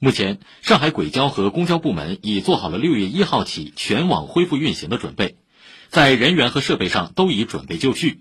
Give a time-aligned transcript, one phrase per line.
[0.00, 5.38] 目前，上海轨交和公交部门已做好了六月一号起全网恢复运行的准备，
[5.88, 8.20] 在人员和设备上都已准备就绪。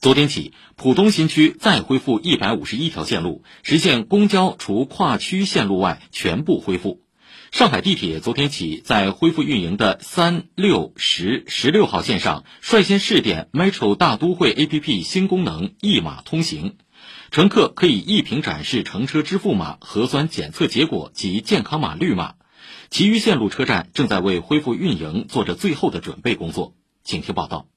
[0.00, 7.02] 昨天起，浦东新区再恢复一百五十一条线路，实现公交除跨区线路外全部恢复。
[7.56, 16.76] 上海地铁昨天起在恢复运营的三、六、十、十六号线上，率先试点 Metro 大都会 APP 新功能“一码通行”。
[17.32, 22.34] 乘客可以一屏展示乘车支付码、核酸检测结果及健康码绿码。
[22.90, 26.74] 其余线路车站正在为恢复运营做着最后的准备工作。
[27.04, 27.68] 请听报道。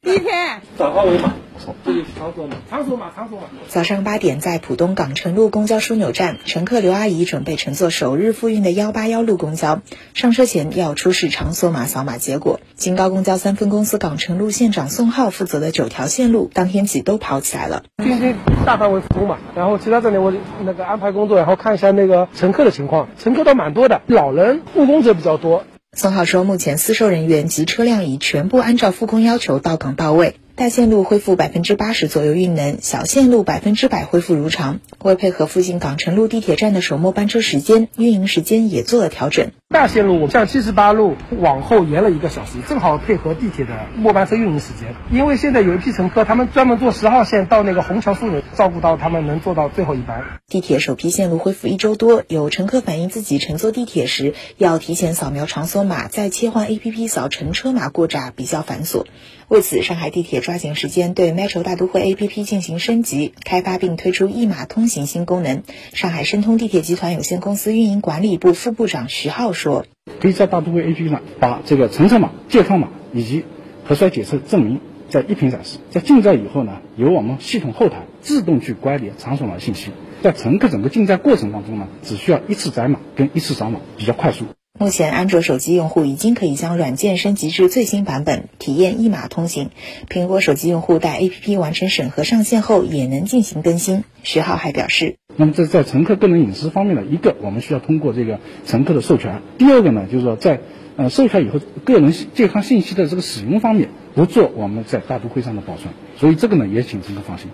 [0.00, 1.34] 地铁扫二维码，
[1.84, 3.44] 这就是场所码，场所码，场所码。
[3.68, 9.80] 早上八点，在浦东港城路公交枢纽站，乘客刘阿姨准备乘坐首日复运的幺八幺路公交。
[10.14, 12.60] 上车前要出示场所码扫码结果。
[12.74, 17.84] 京高公交三分公司港城路线长宋浩负责的九条线路，当天起都跑起来了。
[18.02, 20.32] 今天大范围复工嘛，然后其他这里我
[20.64, 25.64] 那个安排工作，然后看一下那个乘客的情况，乘客倒蛮多的，老人、务工者比较多。
[25.94, 30.36] 宋浩说，目前司售人员及车辆已全部按照复工要求到岗到位。
[30.54, 34.80] 大线路恢复百分之八十左右运能，小线路百分之百恢复如常。
[35.00, 39.50] 为配合附近港城路地铁站的首末班车时间，运营时间也做了调整。
[39.70, 44.94] 大线路像七十八路往后延了一个小时，正好配合地铁的末班车运营时间。
[45.10, 50.22] 因为现在有一批乘客，他们专门坐十号线到那个虹桥枢纽，照顾到他们能坐到最后一班。
[50.48, 59.06] 地铁首批线路恢复一周多，有乘客反映自己乘坐地铁时要提前扫描场所码，再切换 APP 扫乘车码过闸，比较繁琐。
[59.48, 65.62] 为此，上海地铁抓紧时间对 Metro 大都会 APP 进行升级、开发，并推出一码通行新功能。
[65.94, 69.86] 上海申通地铁集团有限公司运营管理部副部长徐浩说
[70.20, 73.46] ：“可以在大都会 APP 上把这个乘车码、健康码以及
[73.86, 79.90] 核酸检测证明在一屏展示，在进站以后呢，由我们系统后台自动去管理场所码信息。
[80.20, 84.44] 在乘客整个进站过程当中呢，只需要一次载码跟一次扫码，比较快速。”
[84.82, 89.70] 目前，安卓手机用户已经可以将软件升级至最新版本，体验一码通行。
[90.08, 94.02] 苹果手机用户在 APP 完成审核上线后，也能进行更新。
[94.24, 100.58] 徐浩还表示，那么这在乘客个人隐私方面呢，一个我们需要通过这个乘客的授权；第二个呢，就是说在
[100.96, 105.94] 呃授权以后，个人健康信息的这个使用方面，不做我们在大都会上的保存。
[106.16, 107.46] 所以这个呢，也请乘客放心。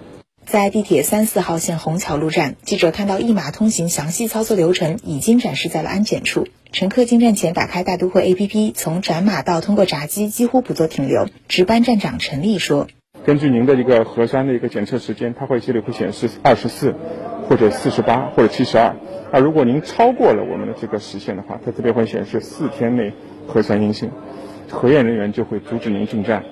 [0.47, 6.49] 在地铁三四号线虹桥路站，记者看到一码通行详细操作流程已经展示在了安检处。
[6.71, 11.27] 乘客进站前打开大都会 APP，从转码到通过闸机几乎不做停留。
[11.49, 12.89] 值班站长陈丽说
[13.25, 16.95] ：“根据您的一个核酸的一个检测时间，它会这里会显示二十四，
[17.49, 18.95] 或者四十八，或者七十二。
[19.33, 23.13] 那，如果您超过了我们的这个时限的话，它这边会显示四天内
[23.47, 24.11] 核酸阴性，
[24.71, 26.45] 核验人员就会阻止您进站。”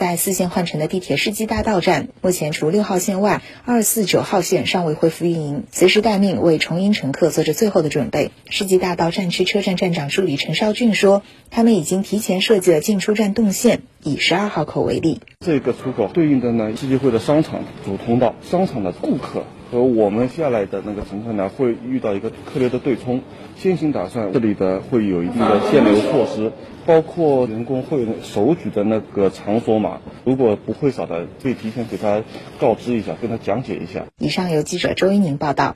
[0.00, 8.30] 在四线换乘的地铁世纪大道站，目前除六号线外，二四九号线尚未恢复运营，随时待命，为重迎乘客做着最后的准备。
[8.48, 11.22] 世纪大道站区车站站长助理陈少俊说
[11.52, 23.22] ：“他们已经提前设计了进出站动线，以十二号口为例，这个出口对应的呢世纪汇的商场主通道，商场的顾客。”和我们下来的那个乘客呢，会遇到一个客流的对冲。
[23.54, 26.50] 先行打算这里的会有一定的限流措施，
[26.86, 32.24] 包括员工会手举的那个场所码，如果不会扫的，可以提前给他
[32.58, 34.06] 告知一下，跟他讲解一下。
[34.18, 35.74] 以上由记者周一宁报道。